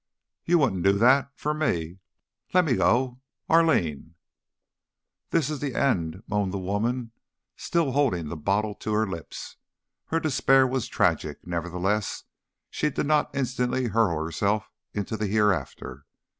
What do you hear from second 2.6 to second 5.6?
go. Arline" "This is